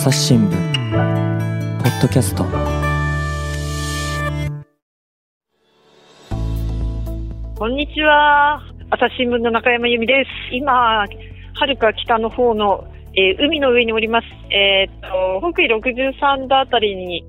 [0.00, 0.50] 朝日新聞
[1.82, 2.42] ポッドキャスト
[7.58, 8.62] こんにちは。
[8.88, 10.54] 朝日新聞の中山由美です。
[10.56, 11.06] 今、は
[11.66, 14.26] るか北の方の、えー海の上におります。
[14.50, 17.22] えーっと、北緯63度あたりに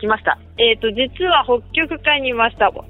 [0.00, 0.36] 来ました。
[0.58, 2.72] えーっと、実は北極海にいました。
[2.72, 2.82] 北、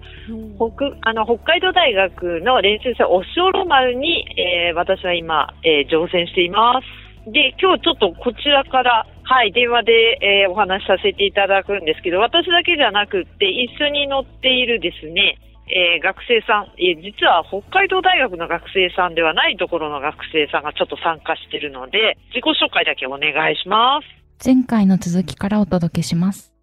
[1.02, 7.06] あの、北海道大学の練習船オショロ丸に、えー私は今、えー乗船しています。
[7.30, 24.46] で、今日ちょっとこちらから、はい、電話で、えーお話しさせていただくんですけど、私だけじゃなくって、一緒に乗っているですね、えー学生さん、えー実は北海道大学の学生さんではないところの学生さんがちょっと参加しているので、自己紹介だけお願いします。
[24.46, 26.55] 前回の続きからお届けします。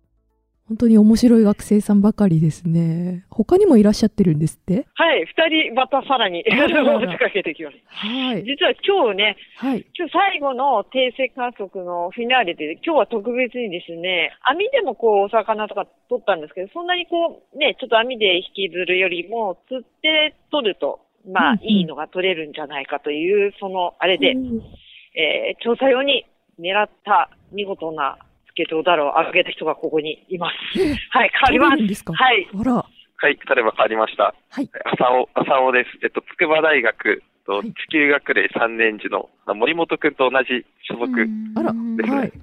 [0.73, 3.26] 本当に面白い学生さんばかりですね。
[3.30, 4.88] 他にもいらっしゃってるんですって？
[4.95, 7.94] はい、二人またさらに 持ちかけてきました。
[8.08, 8.44] はい。
[8.44, 9.86] 実は今日ね、はい。
[9.95, 24.30] 今日最後の定性観測のフィナーレで、今日は特別にですね、網でもこうお魚とか取ったんですけど、そんなにこうね、ちょっと網で引きずるよりも、釣って取ると、まあうんうんいいのが取れるんじゃないかという、そのあれで、
[25.16, 26.26] えー調査用に
[26.59, 28.17] 狙った見事な
[28.54, 30.80] スケトウダラを上げた人がここにいます。
[31.09, 31.88] はい、変わります。
[31.88, 32.14] ですか？
[32.14, 32.48] はい。
[32.54, 32.73] あら。
[32.76, 34.36] はい、例えば変わりました。
[34.52, 34.70] はい。
[34.86, 35.90] 浅尾、浅尾です。
[36.04, 41.12] えっと、筑波大学とはい地球学齢3年時のあ森本くんと同じ所属、
[41.56, 42.34] あら、ですねはい。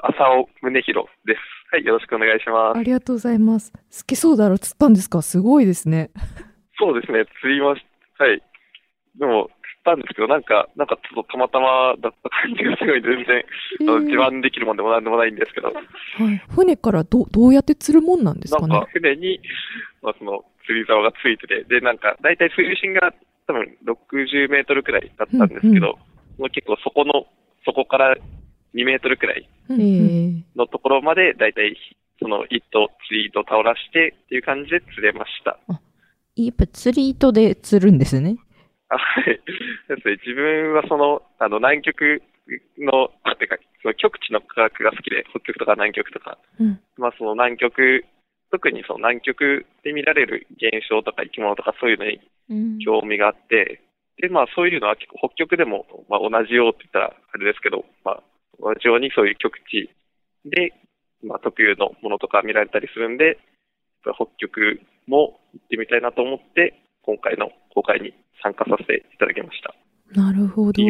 [0.00, 1.40] 浅尾宗弘です。
[1.72, 2.78] はい、よろしくお願いします。
[2.78, 3.72] ありがとうございます。
[3.90, 5.22] スケソウダラ釣ったんですか？
[5.22, 6.10] すごいですね。
[6.80, 7.84] そうですね、釣りまし
[8.18, 8.42] はい。
[9.18, 9.50] でも、
[9.84, 13.44] たんですけど、なんか、なんかちょっとたまたまだった感じがすごい全然、
[13.80, 15.80] あの自慢できるもんでもなんでもないんですけど、は
[16.32, 16.42] い。
[16.48, 18.68] 船からどどうやって釣るもんなんですかね？
[18.68, 19.40] なんか船に、
[20.02, 23.12] まあ、その釣り竿がついてて、で、なんか、だいたい水深が
[23.46, 27.26] 多分60メートルくらいだったんですけど、うんうん結構そこの、
[27.66, 28.16] そこから
[28.74, 29.46] 2メートルくらい
[30.56, 31.76] のところまで、だいたい
[32.18, 35.58] その糸、釣り糸を倒らしてっていう感じで釣れました。
[36.36, 38.36] やっぱ釣り糸で釣るんですね。
[38.90, 39.24] あはい。
[39.24, 42.22] ですね、自分はその、あの、南極
[42.78, 46.80] の、あ、てか、その極地の科学が好きで、北極とか南極とか、うん。
[46.96, 48.04] まあその南極、
[48.50, 52.18] 特にその南極で見られる現象とか生き物とかそういうのに
[52.84, 53.80] 興味があって、
[54.18, 58.22] で、まあそういうのは結構北極でも、まあ同じようって言ったらあれですけど、まあ
[58.58, 59.88] 同じようにそういう極地
[60.44, 60.74] で、
[61.22, 63.38] まあ特有のものとか見られたりするんで、
[64.02, 68.12] 北極も行ってみたいなと思って、今回の公開に
[68.42, 69.74] 参加させていただきました。
[70.20, 70.82] なるほど。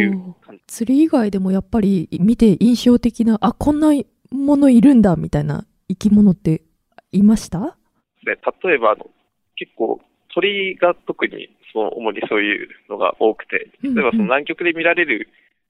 [0.67, 3.93] 釣り以外でもやっぱり見て印象的な、あ、こんな
[4.31, 6.63] ものいるんだみたいな生き物って
[7.13, 7.77] いました？
[8.25, 8.33] で
[8.67, 8.97] 例えば
[9.57, 10.01] 結構
[10.35, 15.29] 鳥が特にその主にそういうのが多くて、例えばその南極で見られる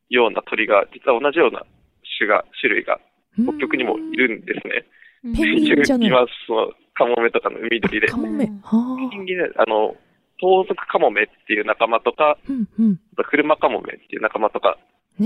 [0.09, 1.65] ような鳥が、実は同じような
[2.19, 3.01] 種が、種類が
[3.35, 4.85] 北極にもいるんですね。
[5.23, 8.09] ペンギンじゃないいます、 そのカモメとかの海鳥で。
[8.09, 8.47] カモメ。
[8.63, 9.97] はペンギンねあの、
[10.41, 12.39] 盗賊カモメっていう仲間とか、あ。
[12.49, 13.01] うんうん。
[13.29, 14.79] 車カモメっていう仲間とか。
[15.21, 15.25] そ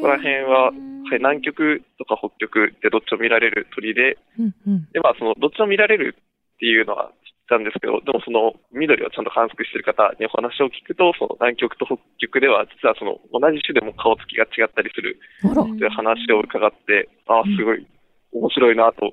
[0.00, 4.88] こら辺は、はい、南極とか北極でどっちも見られる鳥で、うんうん。
[4.92, 7.12] で、まあ、その、どっちも見られるっていうのは知っ
[7.50, 15.20] たんですけど、でもその、緑をちゃんと観測してる方にお話を聞くと、その南極と北極では、実はその、同じ種でも顔つきが違ったりする。
[15.42, 17.86] という話を伺って、ああ、すごい
[18.32, 19.12] 面白いなと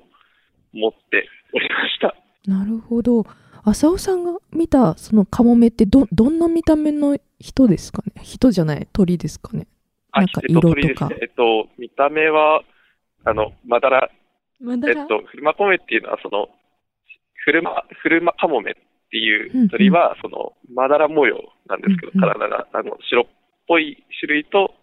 [0.72, 2.16] 思っておりました。
[2.48, 3.24] なるほど。
[3.64, 8.22] 浅尾さんが見たそのカモメってど、どんな見た目の人ですかね？
[8.22, 9.66] 人じゃない鳥ですかね？
[10.12, 11.10] なんかえっと、色とか。
[11.20, 12.62] えっと、見た目は、
[13.24, 14.10] あの、まだら、
[14.60, 16.48] まえっと、フルマコメっていうのは、その、
[17.44, 18.74] フルマ、フルマカモメっ
[19.10, 22.28] ていう鳥は、その、まだら模様なんですけど、うんうん。
[22.28, 23.24] 体が、あの、白っ
[23.66, 24.74] ぽい種類と、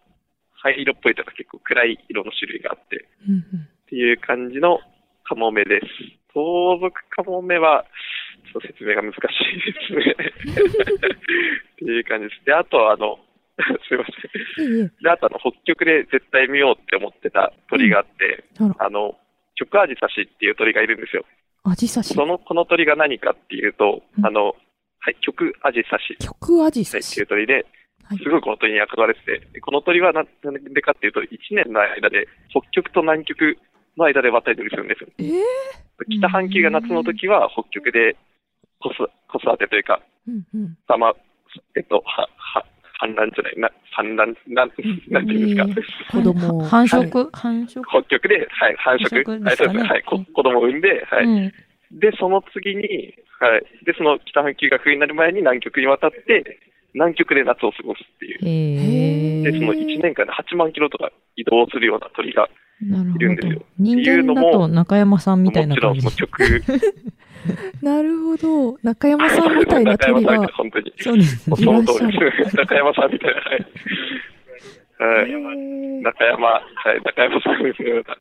[0.62, 3.40] 灰色っぽいとか結構暗い色の種類があって、うんうん。
[3.40, 3.44] っ
[3.88, 4.80] ていう感じの
[5.24, 5.86] カモメです。
[6.34, 7.86] 盗賊カモメは、
[8.52, 10.66] ちょっと説明が難しいですね。
[11.74, 12.46] っていう感じです。
[12.46, 13.20] で、あとは、あの、
[13.88, 14.06] すいま
[14.56, 14.92] せん。
[15.02, 19.18] で、あとあの、北極で絶対見ようって思ってた鳥があって、あら、あの、
[19.56, 21.26] 極アジサシっていう鳥がいるんですよ。
[21.64, 22.14] アジサシ。
[22.14, 24.56] その、この鳥が何かっていうと、うんあの、
[25.00, 27.46] はい、極アジサシ極アジサシはいっていう。
[27.46, 33.58] 鳥で、はいすごいこの鳥に憧れてて、でこの鳥はななんでかっていうと、1年の間で、北極と南極
[33.98, 35.10] の間で渡り鳥するんですよ。
[35.20, 35.34] えー
[36.18, 38.16] 北半球が夏の時は北極で
[38.80, 40.78] 子育てというか、うんうん。
[40.88, 41.14] たま、
[41.76, 42.64] えっと、は、は、
[43.02, 44.72] 産卵じゃない、な、産卵、なん、
[45.10, 46.18] なんていうんですか？
[46.18, 46.64] 子供を。
[46.64, 47.30] 繁殖？
[47.34, 47.82] 繁殖？
[47.84, 49.26] 北極で、はい、繁殖。
[49.26, 49.84] 繁殖はい、そうですね。
[49.90, 51.26] はい、こ子供を産んで、はい。
[51.26, 51.54] うん
[51.92, 52.84] で、その次に、
[53.42, 53.66] はい。
[53.84, 56.60] で、その北半球が冬になる前に南極に渡って、
[56.94, 59.44] 南極で夏を過ごすっていう。
[59.44, 62.48] で、その1年間で8万キロとか移動するような鳥が
[62.82, 63.66] いるんですよど。
[63.78, 66.12] 人間だと中山さんみたいな感じも
[67.82, 68.78] なるほど。
[68.84, 70.48] 中山さんみたいな中山鳥がさんが。
[70.56, 70.94] 本当に。
[70.98, 71.56] そうですね。
[71.56, 72.56] その通りいらっです。
[72.56, 73.36] 中山さんみたい
[75.00, 75.06] な。
[75.06, 75.32] はい。
[76.02, 76.62] 中山、は
[76.96, 78.18] い、中山さんのような、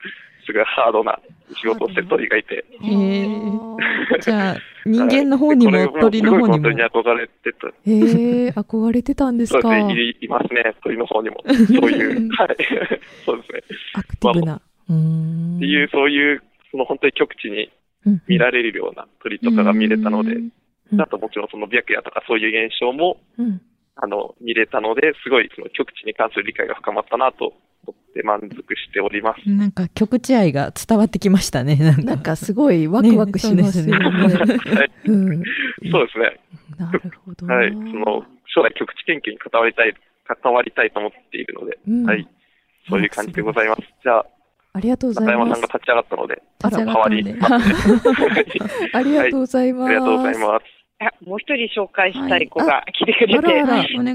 [0.49, 1.19] すごいハードな
[1.61, 2.65] 仕事をしてる鳥がいて。
[2.83, 3.79] へー
[4.21, 4.57] じゃあ、
[4.87, 6.73] 人間の方にも鳥の方にも本当。
[6.73, 7.69] に憧れてた。
[7.69, 9.61] へえ、憧れてたんですか。
[9.61, 11.43] そうですね、いいますね、鳥の方にも。
[11.47, 11.53] そ
[11.87, 12.57] ういう、はい。
[13.27, 13.61] そうですね。
[13.93, 14.61] アクティブな。
[14.89, 15.57] うーん。
[15.57, 17.71] っていう、そういう、その本当に極地に
[18.27, 20.53] 見られるような鳥とかが見れたので、うん
[20.99, 23.61] あともちろんその白夜とかそういう現象も、うん。
[24.01, 27.53] あの、見れたので、すごいその極地に関する理解が深まったなと
[27.85, 29.49] 思って満足しております。
[29.51, 31.75] なんか極地愛が伝わってきましたね。
[31.83, 33.99] なんかなんかすごいワクワクしますよね。
[33.99, 35.45] ね
[35.91, 36.41] そうですね。
[36.79, 37.55] なるほどな。
[37.57, 37.71] はい。
[37.73, 39.95] その、将来極地研究に関わりたい、
[40.43, 42.29] 関わりたいと思っているので、うんはい。
[42.89, 43.83] そういう感じでございます。
[44.03, 44.27] じゃあ、
[44.75, 45.67] ありがとうございます中山さんが。
[45.67, 47.25] 立ち上がったので、あら代わり。
[48.93, 49.89] ありがとうございます。
[49.89, 50.78] ありがとうございます。
[51.01, 53.55] あもう一人紹介したい子が来てくれて、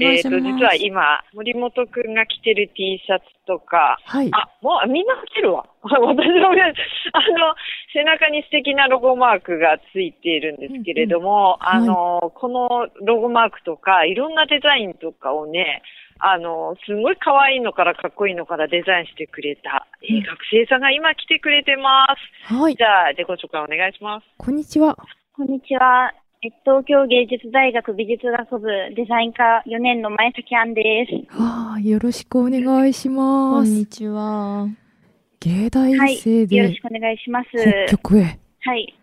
[0.04, 0.28] えっ、と。
[0.38, 4.28] 実は今、森本くんが着てる T シャツとか、はい。
[4.32, 5.64] あ、もうみんな着てるわ。
[5.80, 6.74] 私もね、
[7.12, 7.54] あの、
[7.94, 15.80] 背中に素敵なロゴマークがついているんですけれども、うんうんあの、このロゴマークとか、いろんなデザインとかをね、
[16.18, 22.06] あの、すごい可愛いのからかっこいいのからデザインしてくれた、えーうん学生さんが今来てくれてま
[22.46, 22.54] す。
[22.54, 22.84] はいじ。
[22.84, 24.26] ゃあ、自己紹介お願いします。
[24.36, 24.96] こんにちは。
[25.34, 26.12] こんにちは。
[26.46, 31.34] え東京芸術大学美術学部デザイン科4年の前崎杏です。
[31.34, 33.70] はあ、よろしくお願いしこます。
[33.70, 34.68] んにちは。
[35.40, 36.18] 芸大はい。
[36.18, 37.48] 生でよろしくお願いします。
[37.86, 38.38] 北極へ。
[38.60, 38.94] はい。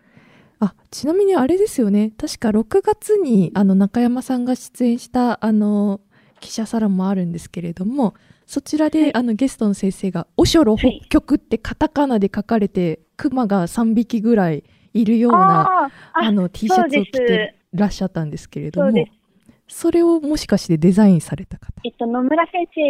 [0.59, 2.11] あ、ちなみにあれですよね。
[2.15, 5.99] 確か6月にあの中山さんが出演したあの
[6.41, 8.13] 記者サロンもあるんですけれども、
[8.45, 19.05] そちらで、はいあのゲストの先生が「おしょろはい北極」ってカタカナで書かれて、熊が3匹ぐらいいるようなあの T シャツを着てらっしゃったんですけれども
[19.67, 21.71] それをもしかしてデザインされた方？
[21.85, 22.81] えっと、野村先生、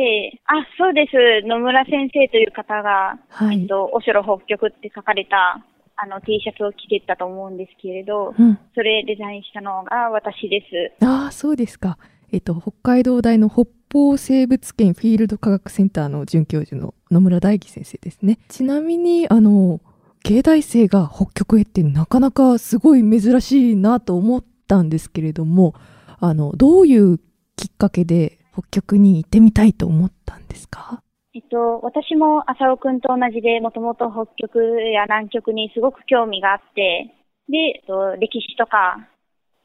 [0.48, 1.48] あ、そうです。
[1.48, 3.62] 野村先生という方が、はい。
[3.62, 5.64] えっと、おしろ北極って書かれた、
[5.96, 8.58] あの、T シャツを着てったと思うんですけれど、うん。
[8.74, 10.66] それデザインしたのが私で
[11.00, 11.06] す。
[11.06, 12.00] ああ、そうですか。
[12.32, 18.40] えっと、北海道大の北方生物圏フィールド科学センターの准教授の野村大樹先生ですね。
[18.48, 19.82] ちなみに、あの、
[20.24, 25.74] 芸大生が北極へってなかなかすごい珍しいなと思ったんですけれども、
[26.20, 27.18] あの、どういう
[27.56, 31.02] きっかけで北極に行ってみたいと思ったんですか？
[31.34, 34.60] えっと、私も浅尾くんと同じで、もともと北極
[34.94, 37.16] や南極にすごく興味があって、
[37.50, 39.08] で、えっと、歴史とか、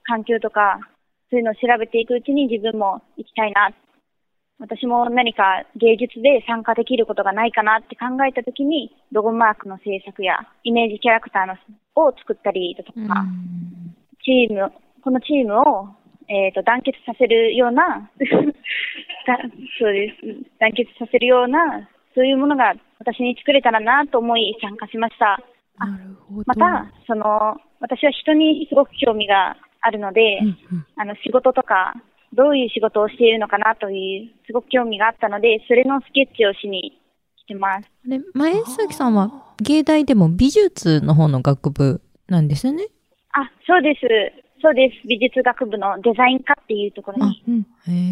[0.05, 0.81] 環境とか、
[1.29, 3.73] そういうのを調べていくうちに自分も行きたいなっ。
[4.59, 11.55] 私も何か芸術で参加できることがないかなって考えたときに、ロゴマークの制作やイメージキャラクターの
[11.97, 13.25] を作ったりだとか、
[14.25, 14.73] チーム、
[15.03, 15.89] このチームを、
[16.29, 18.11] えっ、と、団結させるような、
[19.27, 19.39] だ
[19.79, 20.51] そうです。
[20.59, 25.39] 団結させるような、そういうものが私に作れたらなと思い参加しました。
[25.79, 26.43] あなるほど。
[26.47, 31.95] また、その、私は人にすごく興味があるので、うんうんあの、仕事とか、
[32.33, 37.01] どういう仕事をしているのかなという、すごく興味があったので、それのスケッチをしに
[37.45, 37.91] 来てます。
[38.07, 42.89] で、前崎さんは芸大でも美術の方の学部なんですよね？
[43.33, 44.01] あ、そうです。
[44.63, 45.07] そうです。
[45.07, 47.67] 美術学部のデザイン科っていうところにうん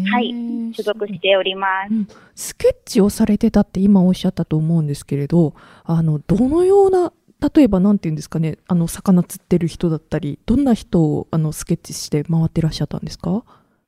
[0.05, 0.31] はい
[0.75, 1.93] 所属しております。
[1.93, 7.11] うんスケッチをされてたって今おっしゃったと思うんですけれど、あの、どのような、
[7.55, 13.43] 例えばなんていうんですかね、あの、魚釣ってる人だったり、どんな人をあのスケッチして回ってらっしゃったんですか？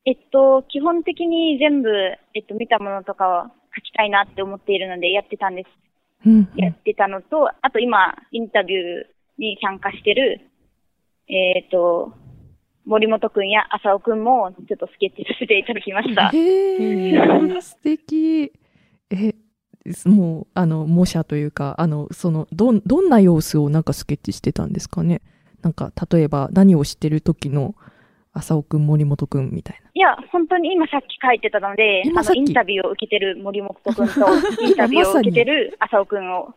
[0.08, 1.90] えっと、基本的に全部、
[2.34, 3.44] えっと、見たものとかを
[3.76, 5.68] 書きたいなって思っているのでやってたんです。
[6.26, 9.06] うん、うんやってたのと、あと今、インタビュー
[9.38, 10.40] に参加してる、
[11.28, 12.14] えっと、
[12.86, 16.30] 森本くんや浅尾くんも、ちょっとスケッチさせていただきました。
[16.30, 18.54] へえ、素敵。
[19.10, 19.36] え、
[20.06, 25.22] もう、あの、模写というか、あの、その、どん、どんな様子をなんかスケッチしてたんですかね
[25.62, 27.76] なんか、例えば何をしてる時の
[28.38, 29.90] 浅尾くん、森本くんみたいな。
[29.94, 34.04] いや、本当に今さっき書いてたので、あの、今さっきインタビューを受けてる森本くんと、
[34.64, 36.54] インタビューを受けてる浅尾くんを、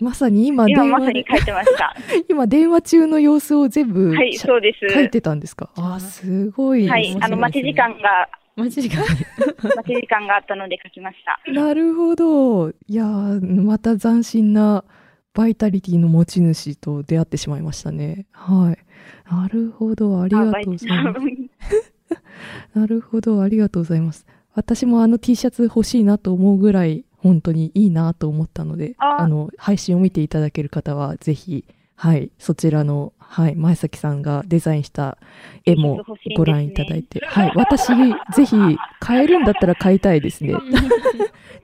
[0.00, 1.94] まさに今電今まさに書いてました。
[2.28, 4.94] 今電話中の様子を全部、はい、そうです。
[4.94, 5.70] 書いてたんですか？
[5.76, 6.86] あー、すごい。
[6.88, 8.98] はい、あの、待ち時間が、マジか。
[9.76, 11.40] 待ち時間があったので書きました。
[11.50, 12.68] なるほど。
[12.70, 14.84] いやーまた斬新な
[15.32, 18.26] バイタリティの持ち主と出会ってしまいましたね。
[18.30, 18.83] はい。
[19.30, 20.20] なるほど。
[20.20, 20.86] ありがとうございます。
[22.74, 23.42] なるほど。
[23.42, 24.26] ありがとうございます。
[24.54, 31.64] 私もあの T シャツ欲しいなと思うぐらい、本当にいいなと思ったので、ああの、配信を見ていただける方は、ぜひ、
[31.96, 35.18] はい、そちらの、はい、前崎さんがデザインした
[35.64, 36.02] 絵も
[36.36, 37.88] ご覧いただいて、はい、私、
[38.34, 38.56] ぜひ、
[39.00, 40.54] 買えるんだったら買いたいですね。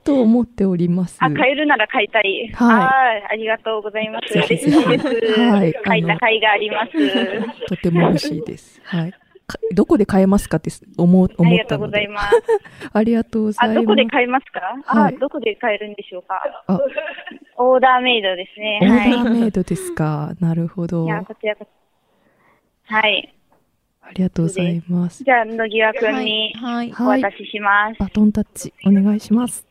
[0.02, 1.18] と思っております。
[1.20, 2.50] あ、買えるなら買いたい。
[2.54, 4.32] はいありがとうございます。
[4.34, 5.40] 嬉しいです。
[5.40, 6.92] はい買いた甲斐があります。
[7.68, 8.80] とても欲しいです。
[8.84, 9.12] はい。
[9.52, 11.90] かどこで買えますかって思うありがとう思ったので。
[11.90, 12.42] ございます。
[12.92, 13.80] ありがとうございあ、ます。
[13.82, 14.60] どこで買えますか？
[14.86, 16.40] あ、はいどこで買えるんでしょうか？
[16.66, 16.80] あ
[17.58, 18.80] オーダーメイドですね。
[18.82, 19.10] オーダはい。
[19.10, 20.32] ーメイドですか？
[20.40, 21.04] なるほど。
[21.04, 21.66] いや、あこちらこ
[22.88, 22.94] そ。
[22.94, 23.34] はい。
[24.14, 25.22] りがとうございます。
[25.22, 26.92] じゃあ、野際くんにはい。
[26.98, 27.98] お渡しします。
[28.00, 29.66] バトンタッチ、お願いします。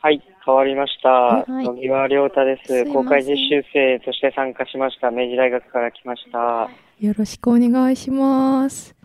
[0.00, 1.08] はい、変わりました。
[1.08, 5.10] はい野際亮太ですす公開実習生として参加しました。
[5.10, 6.68] 明治大学から来ました。
[6.98, 8.95] よろしくお願いします。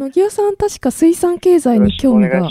[0.00, 2.50] 野際さん、確か水産経済に興味が。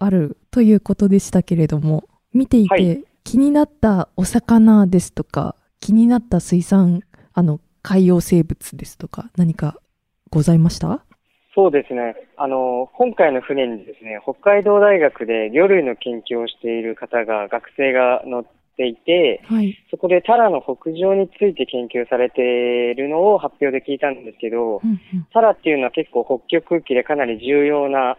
[0.00, 7.02] あるということでしたけれども、見ていて、はい気になったお魚ですとか、気になった水産、
[7.34, 9.76] あの、海洋生物ですとか、何か
[10.30, 11.04] ございました？
[11.54, 12.16] そうですね。
[12.38, 18.44] あの、今回の船にですね、北海道大学で魚類の研究をしている方が、学生が乗っ
[18.78, 19.76] ていて、はい。
[19.90, 24.98] そこでタラの北上について研究されているのを発表で聞いたんですけど、うんうん。
[25.34, 28.16] タラっていうのは結構北極域でかなり重要な、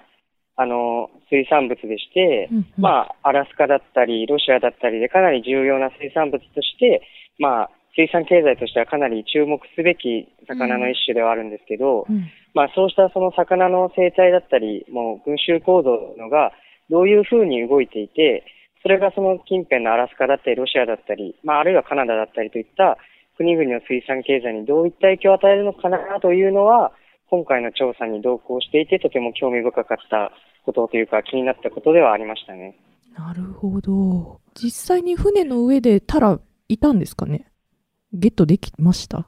[0.58, 2.66] あの、水産物でして、うんうん。
[2.78, 7.02] まあ、アラスカだったり、ロシアだったりでかなり重要な水産物として、
[7.40, 16.52] まあ、水産経済としてはかなり注目すべき魚の一種ではあるんですけど、うんまあ、そうしたその魚の生態だったり、もう群衆構造のが
[16.90, 18.44] どういうふうに動いていて、
[18.82, 22.98] それがその近辺のアラスカだったり、ロシアだったり、まあ、あるいはカナダだったりといった
[23.38, 26.94] 国々の水産経済にどういった影響を与えるのかなというのは、
[27.30, 30.32] 今回の調査に同行していて、とても興味深かった
[30.66, 32.76] ことというか、気になったことではありましたね。
[33.18, 34.40] なるほど。
[34.56, 37.52] 実際に船の上でタラいたんですかね？
[38.14, 39.28] ゲットできました？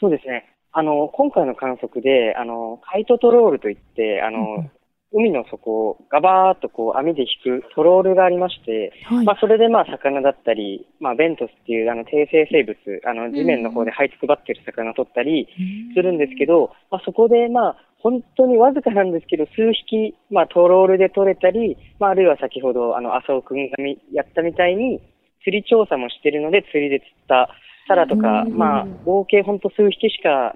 [0.00, 0.44] そうですね。
[0.72, 4.70] あの、今回の観測で、あの、カイトトロールといって、あうんの、
[5.12, 9.24] 海の底をガバーっとこう網で引くトロールがありまして、はい。
[9.24, 15.48] まあ、それでまあ、魚だったり、まあ、ベントスっていうあの、低生生物、あの、地面の方で這いつくばってる魚を取ったり
[15.94, 25.00] するんですけど、まあ、そこでまあ、本当にわずかなんですけど、数匹、まあ、トロールで取れたり、まあ、あるいは先ほど、あの、浅尾くんがみやったみたいに、
[25.42, 27.48] 釣り調査もしてるので、釣りで釣った
[27.88, 28.56] タラとか、うん。
[28.56, 30.54] まあ、合計本当数匹しか、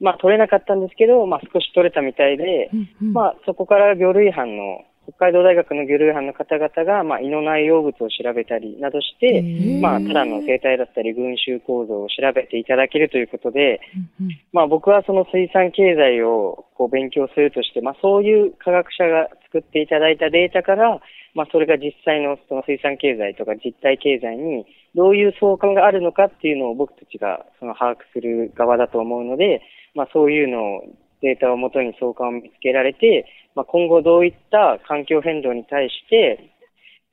[0.00, 3.12] まあ、取れなかったんですけど、まあ、少し取れたみたいで、うんうん。
[3.12, 9.42] まあ、そこから魚類班の、北海道大学の魚類班の方々が、まあ、胃の内容物を調べたりなどして、
[9.80, 13.80] まあ、タラの生態だったり、群衆構造を調べていただけるということで、
[14.20, 14.40] うんうん。
[14.52, 21.00] まあ、僕はその水産経済をこう勉強するとして、まあ、そういう科学者が作っていただいたデータから、
[21.34, 29.62] まあ、それが実際のその水産経済とか実体経済にどういう相関があるのかっていうのを僕たちがその把握する側だと思うので、
[29.98, 30.82] まあ、そういうのを
[31.22, 33.26] データをもとに相関を見つけられて、
[33.56, 36.54] まあ、今後どういった環境変動に対して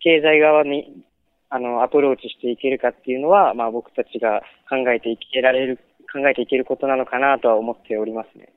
[0.01, 1.04] 経済側に
[1.50, 5.80] あのアプローチしていけるかっていうのは、まあ、僕たちが考えていけられる
[6.13, 8.54] 考えていけることなのかなとは思っておりますね。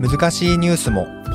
[0.00, 1.25] 難しいニュースも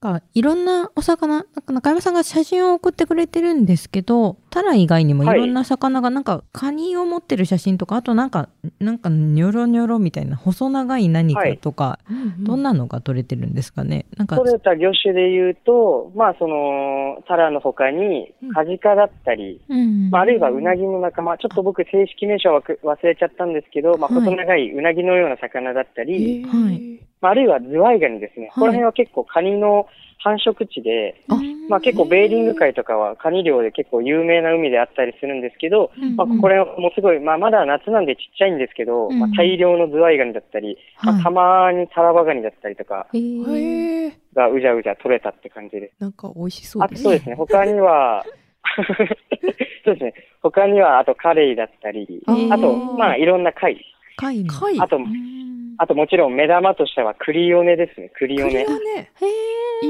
[0.00, 5.36] かいろんなお魚、なんか中山さんが写真を送ってくれてるんですけど、タラ以外にもい。
[5.36, 8.48] ろんな魚が、なんかカニを持ってる写真とか、あとなんか、
[8.80, 11.98] なんかニョロニョロみたいな細長い何かとか、
[12.38, 14.06] どんなのが取れてるんですかね？
[14.16, 24.24] なんか、取れた魚種で言うと、まあ、その、タラの他に、カジカだったり、うんまあ、あるいはウナギの仲間、ちょっと僕正式名称はく忘れちゃったんですけど、まあ、はい。
[24.24, 28.50] 細長いウナギのような魚だったり、はいまあ、あるいはズワイガニですね。
[28.54, 29.86] この辺は結構カニの
[30.22, 31.24] 繁殖地で、
[31.68, 43.06] まあ結構ベーリング海とかはカニ漁で結構有名な海であったりするんですけど、うんまあこれもすごい、まあまだ夏なんでちっちゃいんですけど、うんまあ大量のズワイガニだったり、まはいあたまにタラバガニだったりとか。
[44.32, 46.00] がうじゃうじゃ取れたって感じです。
[46.00, 48.24] なんか美味しそうですあとそうですね、他には、
[49.84, 53.84] そうですね、他にはあとカレイだったり、あと、まあいろんな貝。
[54.16, 54.80] 貝も貝。
[54.80, 55.04] あとう、ん
[55.82, 58.68] あともちろん目玉としてはクリオネですね、クリオネクリオ。
[58.68, 59.10] ネ。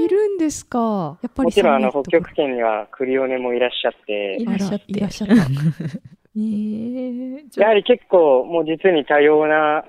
[0.04, 1.18] いるんですか？
[1.20, 5.34] やっぱりもちろんあの北極圏にはクリオネもいらっしゃってい、らっしゃっていらっしゃった。
[6.36, 9.84] えー、やはり結構もう実に多様な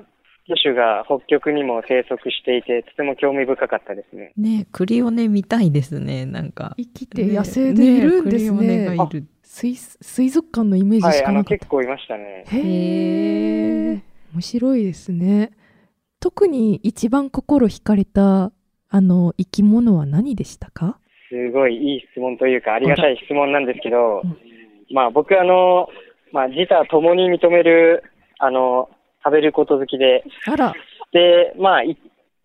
[0.48, 4.34] 魚種が北極にも生息していて、とても興味深かったですね。
[4.36, 6.74] ねクリオネ見たいですね、なんか。
[6.78, 8.88] 生きて野生でいるんですね。
[8.88, 11.52] ねね水水族館のイメージしかなかった。
[11.52, 12.44] はい、結構いましたね。
[12.48, 14.02] へえ。
[14.34, 15.52] 面白いですね。
[16.22, 18.52] 特に一番心惹かれた
[18.90, 21.00] あの生き物は何でしたか？
[21.30, 24.38] すごいいい質問というかありがたい質問なんですけど、うん、
[24.94, 25.88] まあ僕あの、
[26.32, 28.04] まあ自他ともに認める
[28.38, 28.90] あの
[29.24, 30.74] 食べること好きで、あら。
[31.12, 31.82] で、まあ、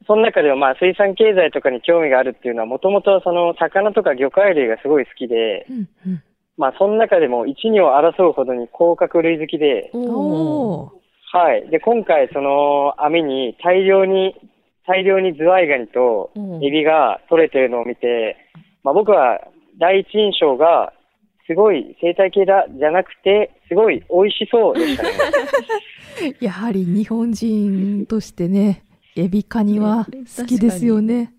[0.06, 6.22] その中ではまあ水産経済とかに興味があるっていうのはもともとその魚とか魚介類がすごい好きで、うんうん、
[6.56, 9.90] まあその中でも一二を争うほどに甲殻類好きで、
[11.32, 11.68] はい。
[11.70, 14.34] で、今回その網に大量に、
[14.86, 16.30] 大量にズワイガニと
[16.62, 18.36] エビが取れてるのを見て、
[18.84, 19.40] まあ僕は
[19.78, 20.92] 第一印象が
[21.46, 25.10] すごい生態系だじゃなくて、すごい美味しそうでしたね。
[26.40, 28.82] やはり日本人としてね、
[29.16, 30.06] エビカニは
[30.38, 31.32] 好きですよね。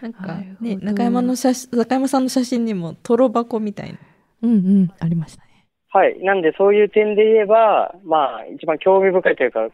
[0.00, 3.98] なんかね、中山の写真、中山さんの写真にもトロ箱みたいな。
[4.42, 5.49] うんうん、ありましたね。
[5.92, 6.18] はい。
[6.22, 9.68] なんでそういう点で言えば、まあ、一番興味深いというか、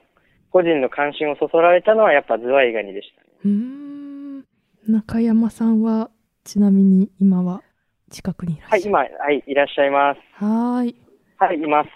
[0.51, 3.29] 個人の関心をそそられたのはやっぱズワイガニでした、ね。
[3.45, 4.45] うん。
[4.89, 6.11] 中山さんは、
[6.45, 7.63] ちなみに今は
[8.11, 10.45] 近くにいらっしゃるはい、今、はい、いらっしゃいます。
[10.45, 10.95] はい。
[11.39, 11.91] はい、います。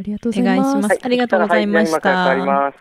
[0.00, 0.76] ありがとうございます。
[0.78, 2.30] ますありがとうございました。
[2.30, 2.34] あ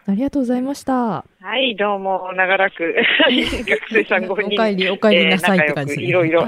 [0.07, 0.93] りがとうございました。
[0.93, 1.25] は
[1.57, 2.95] い、どうも、長らく、
[3.27, 4.61] 学生さん5人。
[4.61, 6.45] お帰り、お帰りなさいって感じいろいろ、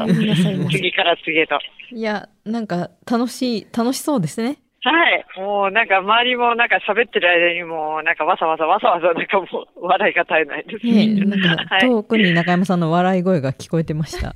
[0.71, 1.59] 次から次へと。
[1.91, 4.59] いや、なんか、楽しい、楽しそうですね。
[4.83, 5.25] はい。
[5.37, 11.05] もうなんか周りもなんか喋ってる間にもなんかわさわさわさわさなんかもう笑いが絶えないですね。
[11.05, 14.29] ねなんか 遠くに中山さんの笑い声が聞こえてました。
[14.29, 14.33] あ、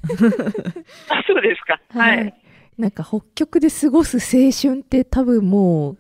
[1.26, 1.80] そうですか。
[1.98, 2.34] はい、はい
[2.78, 5.98] なんか北極で過ごす青春って多分もう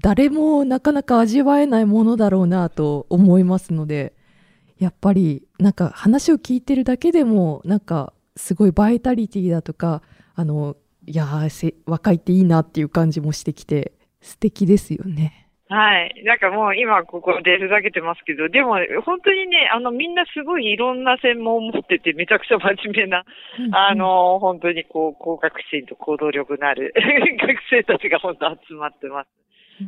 [0.00, 4.14] 誰もなかなか味わえないものだろうなと思いますので
[4.78, 10.02] やっぱりなんか話を聞いてるだけでもなんかすごいバイタリティだとか
[10.34, 11.26] あのいや
[11.86, 15.45] 若いっていいなっていう感じもしてきて素敵ですよね。
[15.68, 16.22] はい。
[16.24, 23.24] なんかもう今ここでふざけてますけど、でも本当にね、あのみんなすごいいろんな専門を持っててめちゃくちゃ真面目な、
[23.72, 29.30] あの、本当にこう、高学心と行動力のある 学生たちが本当集まってます。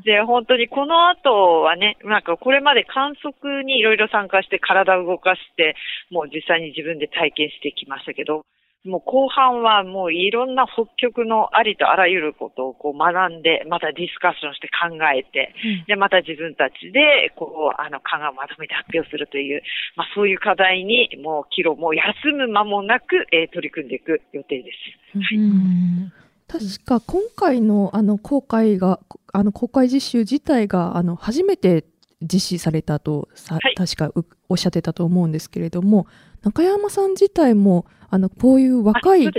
[0.04, 5.76] で、本当にこの後はね、なんかこれまで観測にいろいろ参加して体を動かして、
[6.10, 8.44] もう実際に自分で体験してきましたけど、
[8.84, 19.62] もう後半はもういろんな北極のありとあらゆることをこう学んで、またディスカッションして考えて、うん、で、また自分たちで、こう、あの、考えをまとめて発表するという、
[19.96, 25.18] まあそういう課題に、もう、キロ、もう休む間もなく、えー、取り組んでいく予定です。
[25.18, 26.12] はい、
[26.46, 29.00] 確か今回のあの公開が、
[29.32, 31.84] あの公開実習自体があの初めて
[32.22, 34.12] 実施されたとさ、はい、確か
[34.48, 36.06] おっしゃってたと思うんですけれども、
[36.42, 39.31] 中山さん自体もあのこういう若い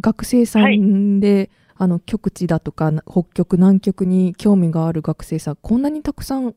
[0.00, 6.54] 学生さんで、ねはい、あの極地だとか北極南極に興味がある学生さんこんなにたくさん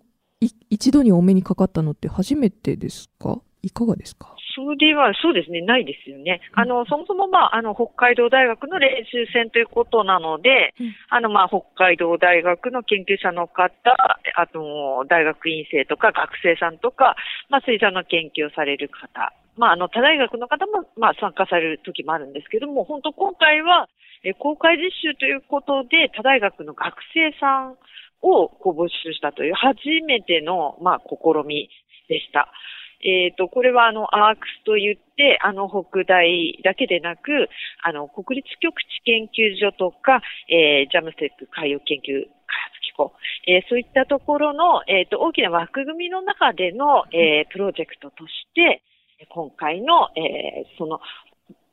[0.70, 3.40] 一度にお目にかかったのって初めてですか？
[3.62, 4.36] いかがですか？
[4.54, 6.42] それは、そうですね、ないですよね。
[6.54, 13.72] あの、そもそもまあ、あの、北海道大学の練習船ということなので、うん、あの、まあ、北海道大学の研究者の方、
[14.36, 17.16] あと、大学院生とか学生さんとか、
[17.50, 23.88] まあ、水産の研究をされる方、まあ、あの、他大学の方も、まあ、参加される時もあるんですけども、本当今回は、
[24.24, 27.78] え公開実習ということで、他大学の学生さん
[28.26, 31.70] をこう募集したという初めての、まあ、試み
[32.10, 32.50] でした。
[33.06, 37.48] えっ、ー、と、これはあの、アークスと言って、あの、北大だけでなく、
[37.84, 43.14] あの、国立極地研究所とか、えー、ジャムステック海洋研究開発機構、
[43.46, 48.82] えー、そういったところの、えっ、ー、と、大きな枠組みの中での、えー、プロジェクトとして、
[49.30, 51.00] 今回の、えー、その、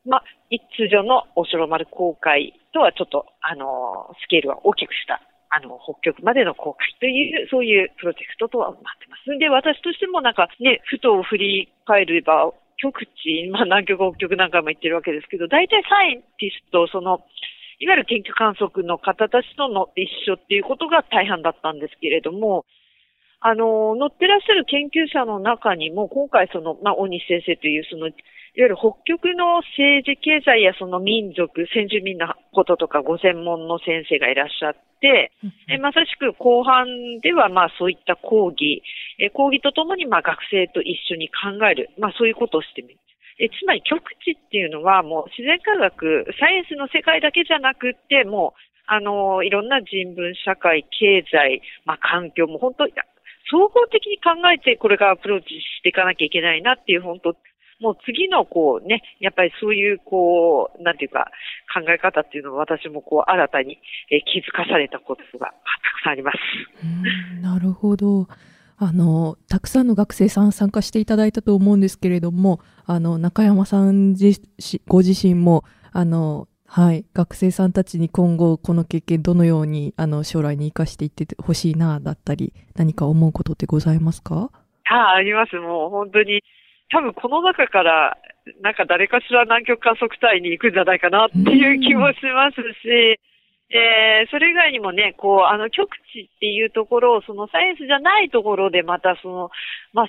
[0.05, 9.39] ま、一通常のお城丸公開とはちょっと、あの、スケールは大きくしたあの、北極までの公開という、そういうプロジェクトとはなってます。
[9.39, 17.25] で、私としてもなんかね、ふと振り返れば、極地、まあ南極、北極なんかも言ってるわけですけど、大体サイエンティスト、その、
[17.81, 22.67] いわゆる研究観測の方たちとの一緒っていうことが大半だったんですけれども、
[23.41, 28.15] あの、乗ってらっしゃる研究者の中にも、今回その、まあ、大西先生という、その、いわ
[28.67, 35.31] ゆる北極の政治経済やその民族、先住民のこととかご専門の先生がいらっしゃって、
[35.69, 36.87] えまさしく後半
[37.23, 38.83] ではまあそういった講義、
[39.21, 42.99] え講義とともにまあ学生と一緒に考える、まあそういうことをしてみる。
[43.39, 52.89] えつまり極地っていうのはもう自然科学、サイエンスの世界だけじゃなくって、もうあの、いろんな人文、社会、経済、まあ、環境も本当、
[53.51, 57.37] 総合的に考えてこれからアプローチしていかなきゃいけないなっていう、本当、
[57.81, 61.31] もう次のこうね、やっぱりそういうこう、なんていうか、
[61.73, 63.79] 考え方っていうのを私もこう新たに
[64.27, 66.39] 気づかされたことがたくさんあります。
[67.41, 68.27] なるほど。
[68.81, 74.41] あの、たくさんの学生さん参加していただいたと思うんですけれども、あの、中山さん自
[74.87, 84.51] ご自身も、あの、はい、学生さんたちに今後この経験どのようにあの将来に生かしていってほしいなだったり何か思うことってございますか？
[84.85, 85.57] ああ、あります。
[85.57, 86.43] もう本当に
[86.91, 88.17] 多分この中から、
[88.63, 93.21] なんか誰かしら南極観測隊に行くんじゃないかなっていう気もしますし、
[93.71, 99.51] えー、それ以外にもね、こう、あの、極地っていうところを、そのサイエンスじゃないところでまたその、
[99.93, 100.09] まあ、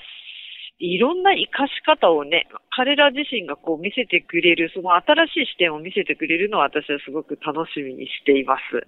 [0.79, 8.87] いろんな活かし方をね、彼ら自身がこう見せてくれる、その新しい視点を見せてくれるのは私はすごく楽しみにしています。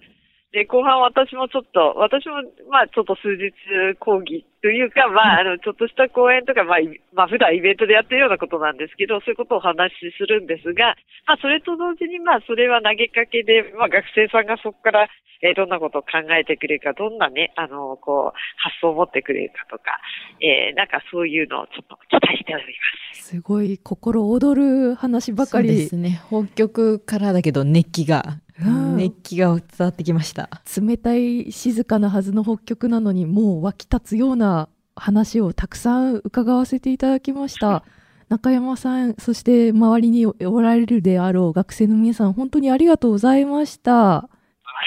[0.52, 3.52] で、後半私もちょっと、私も、まあちょっと数日
[3.98, 6.78] 講義というか、まああの、ちょっとした講演とか、まあ、
[7.16, 10.92] まあ普段イベントでやってるようなことなんですけど、そういうことをお話しするんですが、
[11.24, 15.08] まあそれと同時に、まあそれは投げかけで、まあ学生さんがそこから、
[15.40, 19.98] えー、どんなことを考えてくれるか、どんなね、あの、こう、発想を持ってくれるかとか、
[20.38, 23.24] えー、なんかそういうのをちょっと期待しております。
[23.32, 25.68] すごい心躍る話ばかり。
[25.68, 26.20] ですね。
[26.28, 30.48] 北極からだけど熱気が熱気が伝わってきました。
[30.80, 37.84] 冷たい静かなはずの北極なのにもう湧き立つような話をたくさん伺わせていただきました。
[38.28, 44.16] 中山さんそして周りにおられるであろう学生の皆さん本当にありがとうございました。
[44.16, 44.28] あ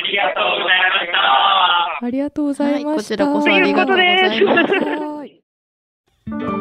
[0.10, 2.06] りがとうございました。
[2.06, 4.68] ありがとうございました、はい、こちらこそありがとうございま
[6.52, 6.55] す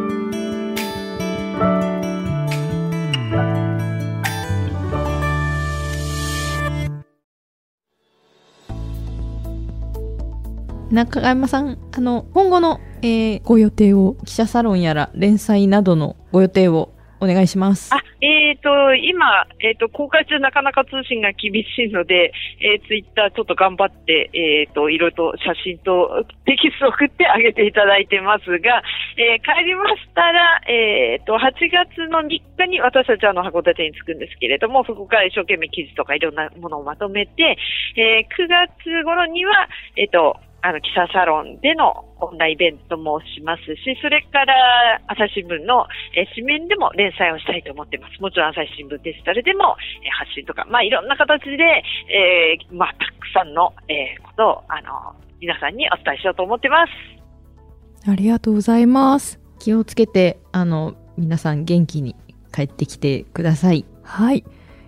[10.94, 17.92] 中山さん、あの、今後の、えー、ご予定を、記者サロンやら連載などのご予定をお願いします。
[17.92, 22.30] あ、えっ、ー、と、今、えっ、ー、と、公開中なかなか通信が厳しいので、
[22.62, 28.82] えー、ツイッターちょっと頑張って、えっ、と、いろいろと写真とテキストを送ってあげていただいてますが、
[29.18, 37.58] え帰りましたら、えっ、と、8月の3日に私たちはの函館に着くんですけれども、そこから一生懸命記事とかいろんなものをまとめて、
[37.96, 45.84] え9月頃には、えっ、と、あの、記者サロンでのオンラインイベントもしますし、それから朝日新聞の、
[46.16, 48.18] え紙面でも連載をしたいと思ってます。
[48.22, 58.10] もちろん朝日新聞デジタルでも、え発信とか、まあいろんな形で、えー、まあたくさんの、えことを、あの、皆さんにお伝えしようと思ってます。
[58.10, 59.38] ありがとうございます。
[59.58, 62.16] 気をつけて、あの、皆さん元気に
[62.54, 63.84] 帰ってきてください。
[64.02, 64.44] はい。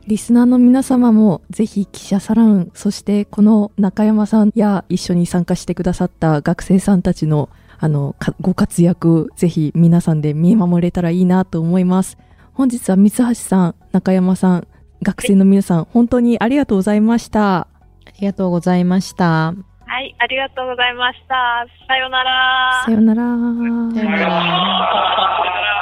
[0.06, 12.18] リスナーの皆様もぜひ記者サロン、そしてこの中山さんや一緒に参加してくださった学生さんたちのあのご活躍、ぜひ皆さんで見守れたらいいなと思います。
[12.54, 14.68] 本日は三橋さん、中山さん、
[15.02, 17.56] 学生の皆さん、本当にありがとうございました。
[17.56, 17.68] あ
[18.20, 19.54] りがとうございました。
[19.88, 21.66] はい、ありがとうございました。
[21.88, 22.82] さようなら。
[22.84, 23.22] さようなら。
[23.24, 25.76] さようなら。